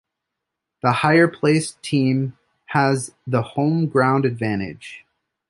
[0.81, 2.35] The higher-placed team
[2.69, 5.05] has the home ground advantage.